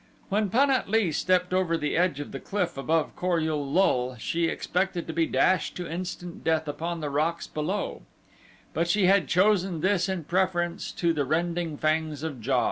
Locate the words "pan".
0.49-0.71